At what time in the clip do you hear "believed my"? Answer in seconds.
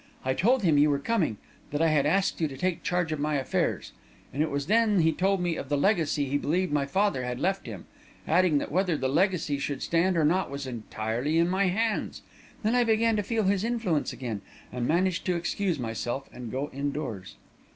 6.39-6.87